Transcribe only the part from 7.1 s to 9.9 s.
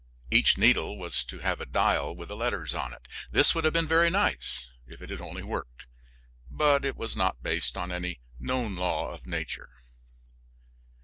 not based on any known law of nature.